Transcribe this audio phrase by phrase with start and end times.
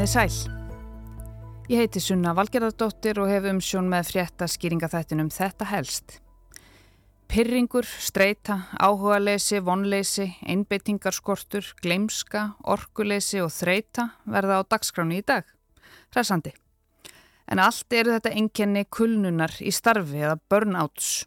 [0.00, 0.52] Komiði sæl.
[1.68, 6.14] Ég heiti Sunna Valgerðardóttir og hef umsjón með frétta skýringaþættinum Þetta helst.
[7.28, 15.44] Pyrringur, streyta, áhugaleysi, vonleysi, einbeitingarskortur, gleimska, orkuleysi og þreita verða á dagskráni í dag.
[16.16, 16.56] Ræsandi.
[17.44, 21.26] En allt eru þetta enkenni kulnunar í starfi eða burnouts.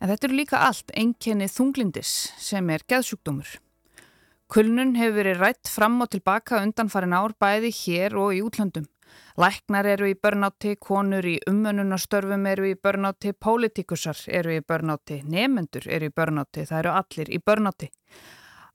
[0.00, 3.58] En þetta eru líka allt enkenni þunglindis sem er geðsjúkdómur.
[4.50, 8.88] Kulnun hefur verið rætt fram og tilbaka undan farin ár bæði hér og í útlöndum.
[9.38, 15.86] Læknar eru í börnátti, konur í umönunastörfum eru í börnátti, pólitíkusar eru í börnátti, nefendur
[15.86, 17.90] eru í börnátti, það eru allir í börnátti.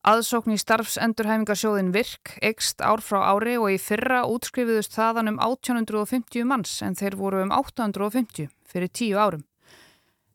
[0.07, 6.47] Aðsókn í starfsendurhæfingasjóðin virk, ekst ár frá ári og í fyrra útskrifiðust þaðan um 1850
[6.47, 9.43] manns en þeir voru um 850 fyrir tíu árum.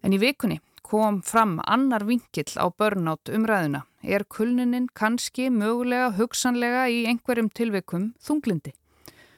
[0.04, 0.60] En í vikunni
[0.90, 3.84] kom fram annar vinkill á börnátt umræðuna.
[4.02, 8.72] Er kulnuninn kannski mögulega hugsanlega í einhverjum tilveikum þunglindi?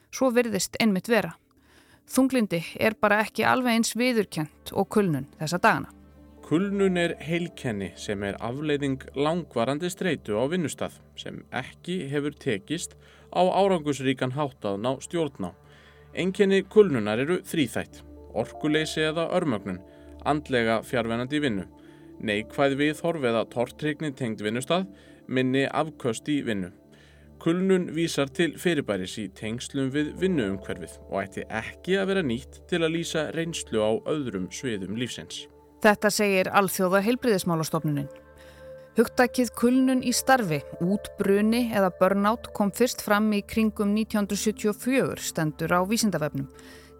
[0.09, 1.35] Svo virðist einmitt vera.
[2.09, 5.93] Þunglindi er bara ekki alveg eins viðurkjent og kulnun þessa dagana.
[6.43, 12.97] Kulnun er heilkenni sem er afleiðing langvarandi streitu á vinnustaf sem ekki hefur tekist
[13.29, 15.53] á árangusríkan háttaðn á stjórná.
[16.13, 18.01] Enkenni kulnunar eru þrýþætt,
[18.33, 19.79] orkuleysi eða örmögnun,
[20.29, 21.65] andlega fjárvenandi vinnu,
[22.23, 24.87] neikvæð við horf eða tortrykni tengd vinnustaf,
[25.27, 26.71] minni afköst í vinnu.
[27.43, 32.79] Kulnun vísar til fyrirbæris í tengslum við vinnuumhverfið og ætti ekki að vera nýtt til
[32.79, 35.43] að lýsa reynslu á öðrum sviðum lífsins.
[35.83, 38.07] Þetta segir Alþjóða heilbriðismálastofnunin.
[38.93, 45.81] Hugtakið kulnun í starfi, útbruni eða burnout kom fyrst fram í kringum 1974 stendur á
[45.89, 46.47] vísindavefnum.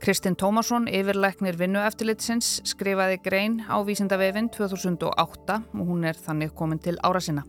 [0.03, 6.97] Kristinn Tómasson, yfirleiknir vinnueftilitsins, skrifaði grein á vísindavefin 2008 og hún er þannig komin til
[7.07, 7.45] ára sinna.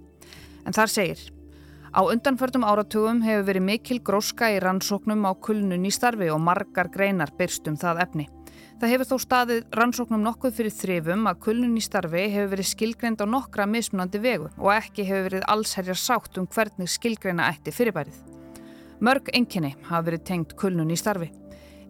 [0.63, 1.25] En þar segir
[1.91, 6.93] Á undanförtum áratugum hefur verið mikil gróska í rannsóknum á kulnun í starfi og margar
[6.95, 8.31] greinar byrstum það efni.
[8.79, 13.19] Það hefur þó staðið rannsóknum nokkuð fyrir þrifum að kulnun í starfi hefur verið skilgreind
[13.23, 18.15] á nokkra mismunandi vegu og ekki hefur verið allsherjar sátt um hvernig skilgreina ætti fyrirbærið.
[19.03, 21.35] Mörg enginni hafa verið tengt kulnun í starfi.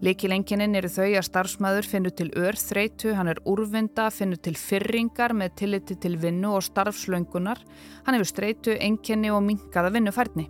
[0.03, 5.55] Líkilengininn eru þau að starfsmæður finnur til örþreitu, hann er úrvinda, finnur til fyrringar með
[5.61, 7.61] tilliti til vinnu og starfslöngunar,
[8.05, 10.49] hann hefur streitu, enginni og mingaða vinnufærni.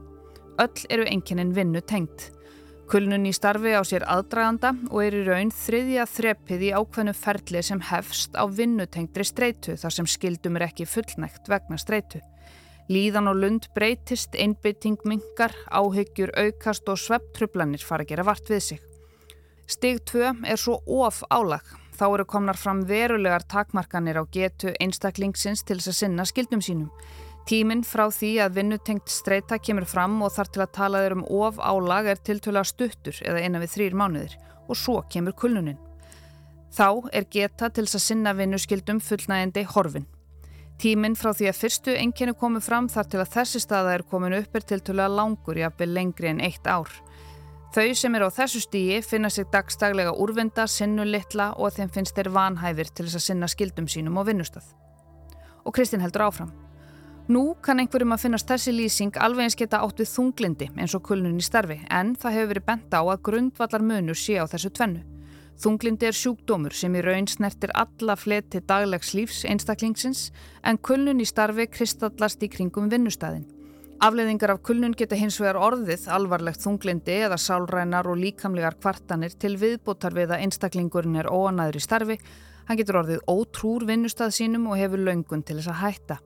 [0.63, 2.31] Öll eru enginin vinnu tengt.
[2.89, 7.63] Kulnun í starfi á sér aðdraganda og er í raun þriðja þrepið í ákveðnu ferli
[7.65, 12.21] sem hefst á vinnutengdri streitu þar sem skildum er ekki fullnægt vegna streitu.
[12.93, 18.67] Líðan og lund breytist, einbytting mingar, áhyggjur aukast og svepptrublanir fara að gera vart við
[18.69, 18.94] sig.
[19.67, 21.65] Stig 2 er svo of álag.
[21.95, 26.91] Þá eru komnar fram verulegar takmarkanir á getu einstaklingsins til þess að sinna skildum sínum.
[27.49, 31.25] Tíminn frá því að vinnutengt streyta kemur fram og þar til að tala þeir um
[31.45, 34.37] of álag er tiltöla stuttur eða innan við þrýr mánuðir
[34.69, 35.81] og svo kemur kulnunin.
[36.75, 40.09] Þá er geta til þess að sinna vinnuskildum fullnægindi horfin.
[40.81, 44.35] Tíminn frá því að fyrstu enginni komu fram þar til að þessi staða er komin
[44.41, 46.91] upp er tiltöla langur jafnveg lengri en eitt ár.
[47.75, 52.15] Þau sem eru á þessu stíi finna sig dagstaglega úrvinda, sinnu litla og þeim finnst
[52.15, 54.69] þeir vanhæfir til þess að sinna skildum sínum á vinnustaf.
[55.67, 56.53] Og Kristinn heldur áfram.
[57.27, 61.03] Nú kann einhverjum að finnast þessi lýsing alveg eins geta átt við þunglindi eins og
[61.09, 64.71] kulnun í starfi en það hefur verið bent á að grundvallar munur sé á þessu
[64.71, 65.03] tvennu.
[65.59, 70.29] Þunglindi er sjúkdómur sem í raun snertir alla fleti daglegs lífs einstaklingsins
[70.63, 73.49] en kulnun í starfi kristallast í kringum vinnustæðin.
[74.05, 79.55] Afleðingar af kulnun geta hins vegar orðið alvarlegt þunglindi eða sálrænar og líkamlegar kvartanir til
[79.57, 82.19] viðbútar við að einstaklingurinn er óanæður í starfi.
[82.69, 86.19] Hann getur orðið ótrúr vinnustað sínum og hefur laungun til þess að hætta.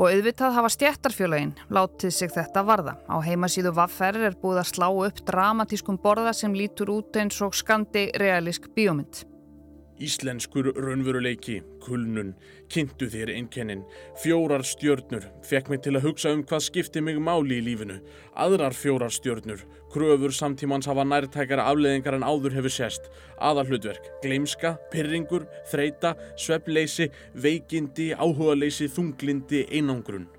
[0.00, 2.98] Og auðvitað hafa stjættarfjölaginn látið sig þetta varða.
[3.06, 7.54] Á heimasíðu Vaffer er búið að slá upp dramatískum borða sem lítur út eins og
[7.54, 9.29] skandi realísk bíómynd.
[10.00, 12.30] Íslenskur raunveruleiki, kulnun,
[12.72, 13.82] kynntu þér einnkennin,
[14.22, 17.98] fjórar stjörnur, fekk mig til að hugsa um hvað skipti mig máli í lífinu,
[18.32, 19.60] aðrar fjórar stjörnur,
[19.92, 27.10] kröfur samtímans hafa nærtækara afleðingar en áður hefur sérst, aðal hlutverk, gleimska, pyrringur, þreita, sveppleysi,
[27.36, 30.30] veikindi, áhugaleysi, þunglindi, einangrun.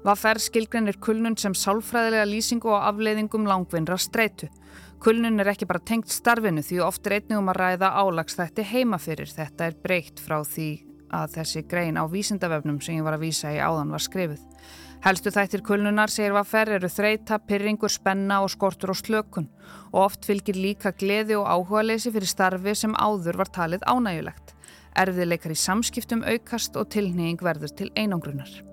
[0.00, 4.50] Hvað fer skilgreinir kulnun sem sálfræðilega lýsingu og afleiðingum langvinnra streitu?
[5.00, 8.98] Kulnun er ekki bara tengt starfinu því oft er einnig um að ræða álagsþætti heima
[9.00, 9.30] fyrir.
[9.32, 10.68] Þetta er breykt frá því
[11.16, 14.44] að þessi grein á vísindavefnum sem ég var að vísa í áðan var skrifið.
[15.00, 19.48] Helstu þættir kulnunar, segir Vaffer, eru þreita, pyrringur, spenna og skortur og slökun
[19.88, 24.52] og oft fylgir líka gleði og áhuga-leysi fyrir starfi sem áður var talið ánægulegt.
[25.00, 28.69] Erfiðleikar í samskiptum aukast og tilneying verður til einangrunar.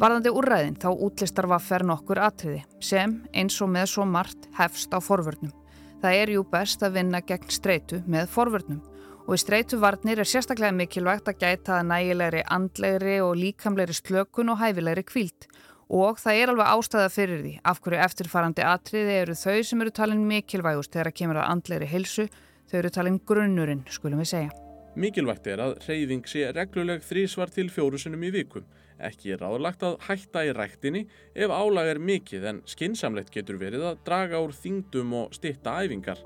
[0.00, 4.98] Varðandi úrræðin þá útlistar vaffer nokkur atriði sem eins og með svo margt hefst á
[5.04, 5.52] forvörnum.
[6.00, 8.78] Það er jú best að vinna gegn streitu með forvörnum
[9.26, 14.62] og í streituvarnir er sérstaklega mikilvægt að gæta að nægilegri andlegri og líkamlegri slökun og
[14.62, 15.50] hæfilegri kvíld
[15.92, 19.96] og það er alveg ástæða fyrir því af hverju eftirfarandi atriði eru þau sem eru
[20.00, 22.30] talin mikilvægust þegar kemur að andlegri hilsu,
[22.72, 24.60] þau eru talin grunnurinn skulum við segja.
[24.96, 28.64] Mikilvægt er að reyfing sé regluleg þrísvar til fjórusunum í vikum
[29.06, 33.86] Ekki er ráðlagt að hætta í ræktinni ef álag er mikið en skinsamlegt getur verið
[33.90, 36.20] að draga úr þingdum og stitta æfingar.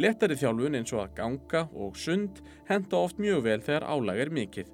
[0.00, 4.32] Lettari þjálfun eins og að ganga og sund henda oft mjög vel þegar álag er
[4.38, 4.70] mikið.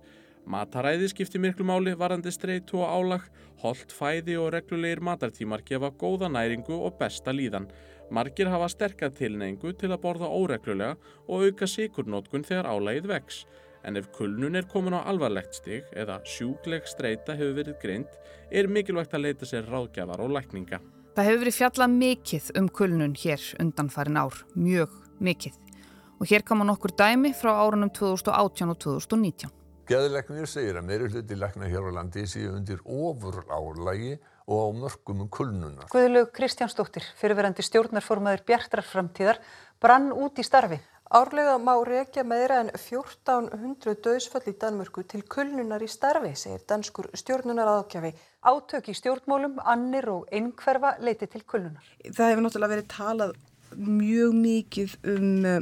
[0.51, 3.27] Mataræði skiptir miklu máli varandi streyt og álag,
[3.63, 7.69] holdt fæði og reglulegir matartímar gefa góða næringu og besta líðan.
[8.11, 10.97] Margir hafa sterkað tilneingu til að borða óreglulega
[11.29, 13.45] og auka sikurnótkun þegar álagið vex
[13.85, 18.19] en ef kulnun er komin á alvarlegt stig eða sjúkleg streyta hefur verið greint
[18.51, 20.81] er mikilvægt að leita sér ráðgjafar og lækninga.
[21.13, 25.59] Það hefur verið fjallað mikið um kulnun hér undanfarin ár, mjög mikið.
[26.21, 29.51] Og hér koma nokkur dæmi frá árunum 2018 og 2019.
[29.91, 34.15] Gæðilegnir segir að meiri hluti lækna hér á landi séu undir ofur álægi
[34.47, 35.89] og á mörgum um kulnunar.
[35.93, 39.43] Guðlaug Kristjánsdóttir, fyrirverandi stjórnarformaður Bjartrar framtíðar,
[39.83, 40.79] brann út í starfi.
[41.13, 47.11] Árlega má rekja meira en 1400 döðsföll í Danmörku til kulnunar í starfi, segir danskur
[47.21, 48.15] stjórnunar aðkjafi.
[48.49, 51.85] Átök í stjórnmólum, annir og einhverfa leiti til kulnunar.
[52.09, 53.35] Það hefur náttúrulega verið talað
[53.77, 55.59] mjög mikið um eh,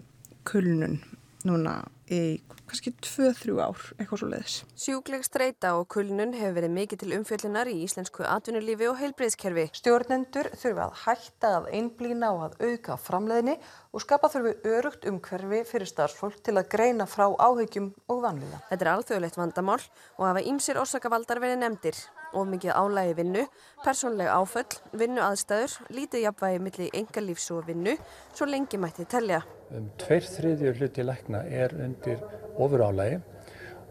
[0.46, 1.00] kulnun
[1.42, 1.74] núna
[2.10, 2.22] í
[2.70, 4.56] kannski 2-3 ár, eitthvað svo leiðis.
[4.78, 9.66] Sjúkleg streyta og kulnun hefur verið mikið til umfjöllunar í íslensku atvinnulífi og heilbreyðskerfi.
[9.80, 13.56] Stjórnendur þurfi að hætta að einblýna og að auka framleiðni
[13.90, 18.62] og skapa þurfi örugt umhverfi fyrir starfsfólk til að greina frá áhegjum og vanlíða.
[18.70, 22.02] Þetta er alþjóðlegt vandamál og hafa ímsir orsakavaldar verið nefndir
[22.32, 23.46] of mikið álægi vinnu,
[23.84, 27.96] persónlega áföll, vinnu aðstæður, lítið jafnvægi millir engalífs og vinnu,
[28.34, 29.42] svo lengi mætti tellja.
[29.70, 32.18] Um tveir þriðjur hluti lækna er undir
[32.56, 33.20] ofur álægi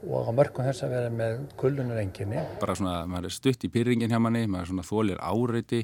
[0.08, 2.42] og á mörgum þess að vera með kullunar enginni.
[2.62, 5.82] Bara svona, maður er stutt í pyrringin hjá manni, maður er svona þólir áreiti,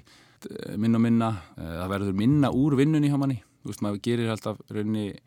[0.49, 4.01] eh, minna og minna, eh, það verður minna úr vinnunni hjá manni, þú veist, maður
[4.01, 5.19] gerir alltaf raunni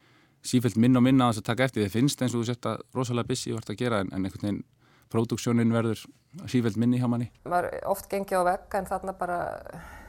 [0.43, 2.79] sífælt minna og minna að þess að taka eftir, þið finnst eins og þú setja
[2.95, 4.65] rosalega busy og vart að gera en einhvern veginn
[5.11, 6.07] próduksjónin verður
[6.47, 7.31] sífælt minni hjá manni.
[7.45, 9.39] Var oft gengið á vegg en þarna bara,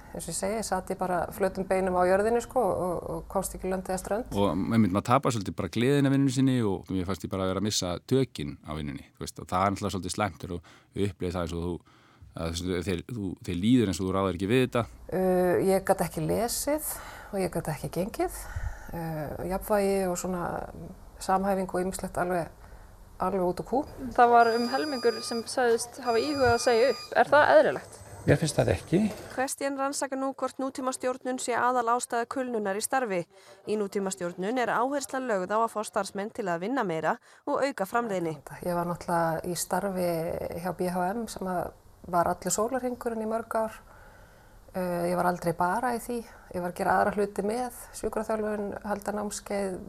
[0.10, 3.54] eins og ég segi, satt ég bara flötum beinum á jörðinu sko og, og komst
[3.56, 4.34] ekki löndið að strönd.
[4.34, 7.46] Og maður, maður tapar svolítið bara gleðin af vinnunni sinni og mér fannst ég bara
[7.46, 9.06] að vera að missa tökinn á vinnunni.
[9.22, 11.74] Veist, það er alltaf svolítið slemtur og upplegið það eins og þú,
[12.88, 14.86] þeir, þú, þeir líður eins og þú ráðar ekki við þetta.
[15.14, 16.94] Uh, ég gæti ekki lesið
[17.30, 18.40] og ég gæti ekki gengið.
[18.90, 20.46] Uh, jafnvægi og svona
[21.22, 22.50] samhæfing og ymslegt alveg
[23.20, 23.82] alveg út á kú.
[24.16, 27.02] Það var um helmingur sem sagðist hafa íhugað að segja upp.
[27.20, 27.99] Er það eðrilegt?
[28.28, 29.00] Mér finnst það ekki.
[29.34, 33.22] Hvestjén rannsaka nú hvort nútímastjórnun sé aðal ástæða kulnunar í starfi.
[33.72, 37.16] Í nútímastjórnun er áhersla lögð á að fá starfsmenn til að vinna meira
[37.48, 38.36] og auka framleiðni.
[38.68, 40.10] Ég var náttúrulega í starfi
[40.66, 41.52] hjá BHM sem
[42.12, 43.80] var allir sólarhingurinn í mörg ár.
[44.70, 46.20] Uh, ég var aldrei bara í því.
[46.54, 49.80] Ég var að gera aðra hluti með, sjúkraþjálfun, halda námskeið,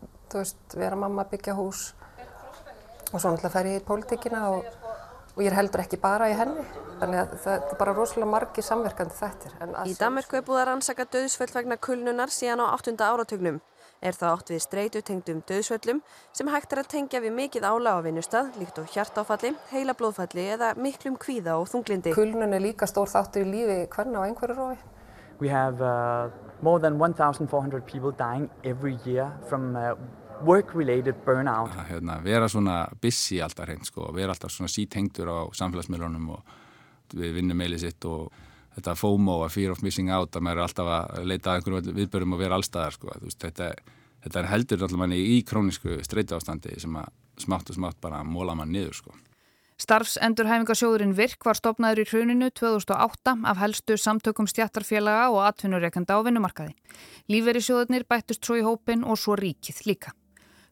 [0.78, 1.90] vera mamma, byggja hús
[3.10, 4.66] og svo náttúrulega fer ég í pólitíkina og,
[5.40, 6.62] og ég er heldur ekki bara í henni
[7.00, 9.54] þannig að það er bara rosalega margi samverkandi þættir.
[9.88, 12.92] Í Danmarku er búið að rannsaka döðsföll vegna kulnunar síðan á 8.
[13.00, 13.60] áratögnum.
[14.04, 16.02] Er það átt við streytutengdum döðsföllum
[16.36, 20.44] sem hægt er að tengja við mikið ála á vinnustad, líkt og hjartáfalli, heila blóðfalli
[20.58, 22.12] eða miklum kvíða og þunglindi.
[22.16, 24.78] Kulnun er líka stór þáttur í lífi hvernig á einhverju rói.
[25.40, 26.28] We have uh,
[26.60, 29.96] more than 1,400 people dying every year from uh,
[30.46, 31.72] work-related burnout.
[31.76, 36.58] Að hérna, vera svona busy alltaf hreint sko, vera alltaf svona sítengtur á samfélagsmiðlunum og
[37.16, 38.28] við vinnum meilið sitt og
[38.76, 41.96] þetta FOMO, að fear of missing out, að maður er alltaf að leita að einhverjum
[41.96, 43.16] viðbörum og vera allstaðar sko.
[43.24, 43.72] Veist, þetta,
[44.26, 48.22] þetta er heldur alltaf manni í krónisku streytu ástandi sem að smátt og smátt bara
[48.24, 49.16] móla mann niður sko.
[49.80, 56.74] Starfsendurhæfingasjóðurinn VIRK var stopnaður í hruninu 2008 af helstu samtökum stjættarfélaga og atvinnureikanda á vinnumarkaði.
[57.32, 60.12] Líferi sjóðurnir bættust svo í hópin og svo ríkið líka.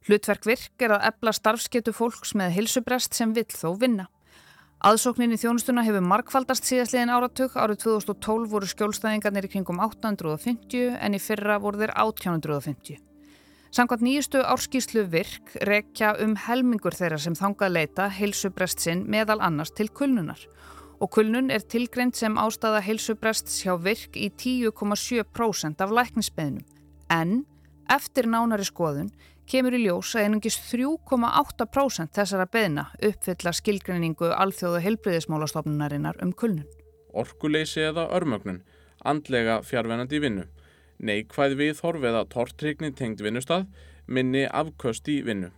[0.07, 4.07] Hlutverk virk er að ebla starfsketu fólks með hilsubrest sem vill þó vinna.
[4.79, 7.57] Aðsóknin í þjónustuna hefur markfaldast síðastliðin áratug.
[7.59, 13.01] Árið 2012 voru skjólstæðingarnir í kringum 850 en í fyrra voru þeir 1850.
[13.75, 19.75] Samkvæmt nýjustu árskíslu virk rekja um helmingur þeirra sem þangað leita hilsubrest sinn meðal annars
[19.75, 20.41] til kulnunar.
[21.03, 26.65] Og kulnun er tilgreint sem ástæða hilsubrest hjá virk í 10,7% af læknisbeðnum.
[27.11, 27.43] En
[27.91, 29.11] eftir nánari skoðun
[29.49, 36.67] kemur í ljós að einungis 3,8% þessara beðna uppfylla skilgreiningu alþjóðu helbriðismálastofnunarinnar um kulnun.
[37.13, 38.61] orkuleysi eða örmögnun,
[39.05, 40.45] andlega fjárvenandi vinnu,
[41.01, 43.67] neikvæð viðhorf eða tortrykni tengd vinnustad,
[44.07, 45.51] minni afköst í vinnu.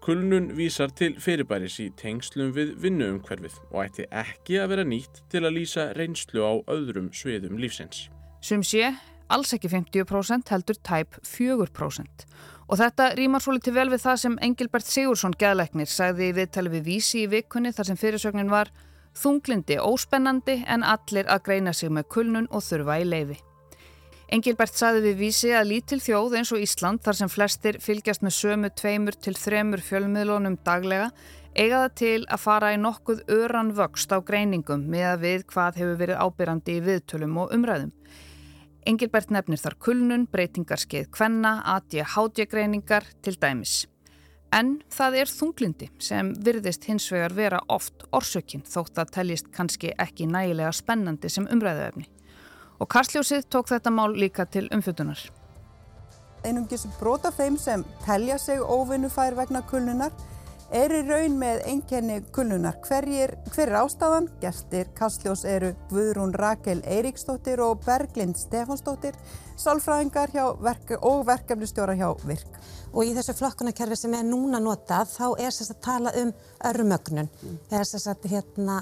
[0.00, 5.42] Kulnun vísar til fyrirbæris í tengslum við vinnuumhverfið og ætti ekki að vera nýtt til
[5.44, 8.06] að lýsa reynslu á öðrum sviðum lífsins.
[8.40, 8.94] Sum sé,
[9.28, 12.24] alls ekki 50% heldur tæp 4%.
[12.70, 16.70] Og þetta rýmar svo litið vel við það sem Engilbert Sigursson geðleiknir sagði í viðtali
[16.70, 18.70] við vísi í vikunni þar sem fyrirsögnin var
[19.18, 23.40] Þunglindi óspennandi en allir að greina sig með kulnun og þurfa í leifi.
[24.30, 28.36] Engilbert saði við vísi að lítil þjóð eins og Ísland þar sem flestir fylgjast með
[28.36, 31.08] sömu tveimur til þremur fjölmiðlunum daglega
[31.56, 35.80] eiga það til að fara í nokkuð öran vöxt á greiningum með að við hvað
[35.82, 37.90] hefur verið ábyrrandi í viðtölum og umræðum.
[38.88, 43.82] Engilbert nefnir þar kulnun, breytingarskeið kvenna, ADHD greiningar til dæmis.
[44.56, 49.92] En það er þunglindi sem virðist hins vegar vera oft orsökinn þótt að teljist kannski
[50.00, 52.08] ekki nægilega spennandi sem umræðuefni.
[52.80, 55.20] Og Karsljósið tók þetta mál líka til umfjötunar.
[56.42, 60.14] Einungis brota þeim sem telja sig óvinnufær vegna kulnunar
[60.70, 62.76] er í raun með einkenni kulnunar.
[62.86, 64.28] Hver er, hver er ástafan?
[64.42, 69.18] Gestir Kastljós eru Guðrún Rakel Eiríksdóttir og Berglind Stefansdóttir,
[69.58, 75.26] sálfræðingar verk og verkefnistjóra hjá VIRK og í þessu flokkunarkerfi sem er núna notað þá
[75.38, 76.32] er þess að tala um
[76.70, 77.28] örmögnun.
[77.30, 77.58] Mm.
[77.70, 78.78] eða þess að hérna,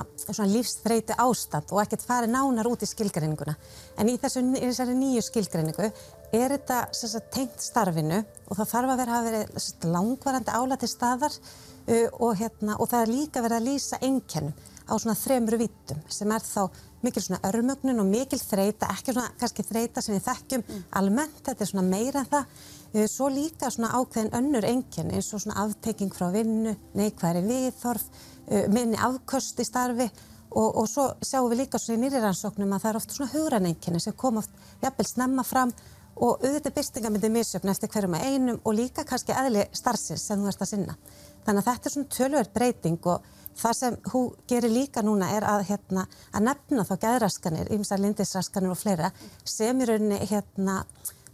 [0.54, 3.56] lífsþreyti ástand og ekkert fari nánar út í skilgreininguna.
[3.98, 8.94] En í, þessu, í þessari nýju skilgreiningu er þetta sagt, tengt starfinu og það þarf
[8.94, 13.44] að vera að vera sagt, langvarandi álæti staðar uh, og, hérna, og það er líka
[13.44, 14.56] verið að lýsa einkennum
[14.88, 16.66] á svona þremru vittum sem er þá
[17.04, 20.83] mikil svona örmögnun og mikil þreita, ekki svona kannski þreita sem við þekkjum mm.
[20.99, 22.49] almennt, þetta er svona meira en það
[22.95, 28.04] Eh, svo líka svona ákveðin önnur enginn eins og svona aftekking frá vinnu, neikværi viðþorf,
[28.49, 30.07] eh, minni afköst í starfi
[30.50, 34.00] og, og svo sjáum við líka svona í nýrirannsóknum að það er oft svona hugranenginni
[34.00, 35.75] sem kom oft jafnvel snemma fram
[36.16, 40.49] og auðvitað byrstingamindi misjöfn eftir hverjum að einum og líka kannski eðli starfsins sem þú
[40.49, 40.97] ert að sinna.
[41.45, 45.46] Þannig að þetta er svona tölverð breyting og það sem hún gerir líka núna er
[45.48, 49.12] að, hérna, að nefna þá gæðraskanir, ymsa lindisraskanir og fleira
[49.44, 50.82] sem í rauninni hérna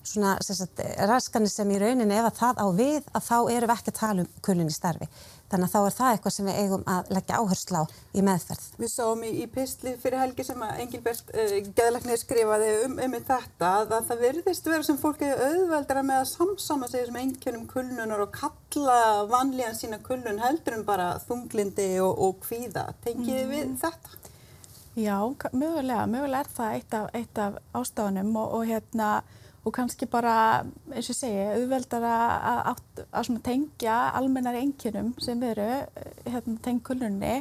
[0.04, 3.74] svona sagt, raskanir sem í rauninni ef að það á við að þá erum við
[3.76, 5.08] ekki að tala um kulun í starfi.
[5.52, 7.84] Þannig að þá er það eitthvað sem við eigum að leggja áherslu á
[8.16, 8.64] í meðferð.
[8.80, 12.96] Við sáum í, í pistli fyrir helgi sem að Engilbert uh, eh, Geðlagnir skrifaði um,
[13.04, 17.20] um þetta að það verðist vera sem fólk er auðveldara með að samsama sig sem
[17.20, 18.98] einkennum kulnunar og kalla
[19.30, 22.88] vanlíðan sína kulnun heldur um bara þunglindi og, og kvíða.
[23.04, 23.52] Tengið mm.
[23.52, 24.20] við þetta?
[24.94, 25.18] Já,
[25.52, 26.06] mögulega.
[26.06, 29.08] Mögulega er það eitt af, eitt af ástafanum og, og hérna
[29.64, 32.83] og kannski bara, eins og ég segi, auðveldar að,
[33.16, 35.68] að tengja almennar enginum sem veru
[36.28, 37.37] hérna, tengkulunni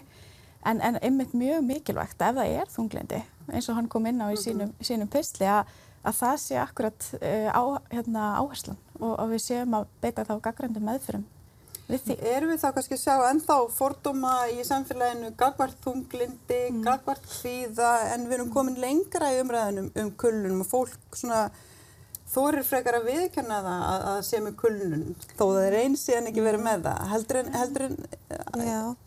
[0.64, 4.32] en, en einmitt mjög mikilvægt ef það er þunglindi eins og hann kom inn á
[4.32, 5.68] í sínum, sínum pysli að,
[6.08, 10.38] að það sé akkurat uh, á, hérna, áherslan og, og við séum að beita þá
[10.48, 11.28] gaggræntum meðfyrum
[11.90, 12.16] við því.
[12.32, 16.80] Erum við þá kannski að sjá ennþá fordóma í samfélaginu gagvart þunglindi, mm.
[16.86, 21.44] gagvart hvíða en við erum komin lengra í umræðinum um kullunum og fólk svona
[22.34, 26.30] þorir frekar að viðkjanna það að, að sé með kulnun þó það er eins síðan
[26.32, 27.04] ekki verið með það.
[27.14, 27.98] Heldur en, heldur en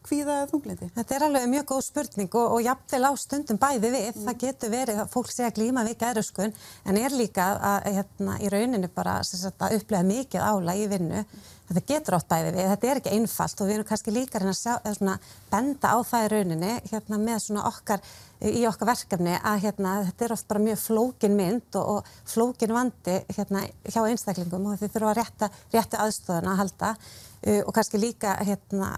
[0.07, 0.91] hvíða þunglindi?
[0.97, 4.07] Þetta er alveg mjög góð spurning og, og jafnvel á stundum bæði við.
[4.07, 4.29] Mm.
[4.29, 6.57] það getur verið að fólk sé að glýma við gæðröskun
[6.87, 11.25] en er líka að, hérna, í rauninni bara sagt, að upplega mikið ála í vinnu
[11.69, 14.55] þetta getur átt bæði við, þetta er ekki einfalt og við erum kannski líka að
[14.59, 15.19] sjá, svona,
[15.51, 18.03] benda á það í rauninni hérna, með okkar
[18.45, 22.75] í okkar verkefni að hérna, þetta er oft bara mjög flókin mynd og, og flókin
[22.77, 27.73] vandi hérna, hjá einstaklingum og þau þurfa að rétta, rétta aðstofuna að halda uh, og
[27.79, 28.93] kannski líka hérna,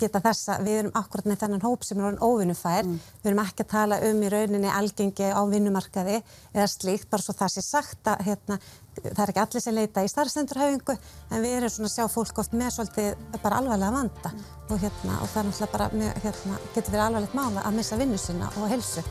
[0.00, 3.00] geta þess að við erum akkurat með þennan hóp sem er óvinnufær, mm.
[3.20, 6.20] við erum ekki að tala um í rauninni algengi á vinnumarkaði
[6.54, 8.60] eða slíkt, bara svo það sé sagt að hérna,
[9.04, 12.42] það er ekki allir sem leita í starfsendurhauðingu en við erum svona að sjá fólk
[12.42, 14.44] oft með svolítið bara alvarlega vanda mm.
[14.68, 18.00] og, hérna, og það er náttúrulega bara mjög, hérna, getur verið alvarlegt mála að missa
[18.00, 19.04] vinnu sinna og helsu.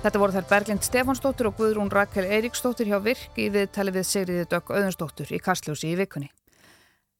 [0.00, 4.48] Þetta voru þær Berglind Stefánsdóttir og Guðrún Rakel Eiríksdóttir hjá Virk í viðtali við Sigriði
[4.48, 6.30] Dögg Öðunsdóttir í Karsljósi í vikunni.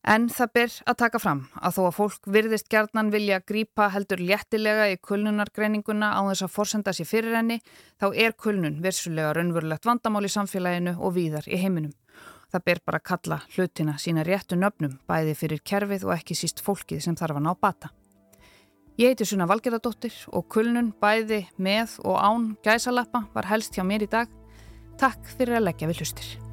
[0.01, 4.23] En það ber að taka fram að þó að fólk virðist gerðnan vilja grípa heldur
[4.25, 7.61] léttilega í kulnunargreininguna á þess að forsenda sér fyrir henni,
[8.01, 11.93] þá er kulnun versulega raunverulegt vandamál í samfélaginu og víðar í heiminum.
[12.51, 16.65] Það ber bara að kalla hlutina sína réttu nöfnum bæði fyrir kerfið og ekki síst
[16.65, 17.93] fólkið sem þarf að ná bata.
[19.01, 24.09] Ég heiti Suna Valgerðardóttir og kulnun bæði með og án gæsalappa var helst hjá mér
[24.09, 24.33] í dag.
[25.01, 26.50] Takk fyrir að leggja við hlustir.